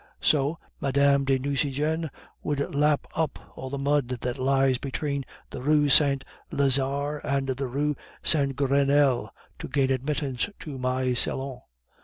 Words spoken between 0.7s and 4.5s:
Mme. de Nucingen would lap up all the mud that